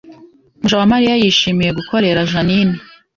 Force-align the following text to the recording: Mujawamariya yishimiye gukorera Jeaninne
Mujawamariya 0.61 1.15
yishimiye 1.23 1.71
gukorera 1.77 2.27
Jeaninne 2.31 2.79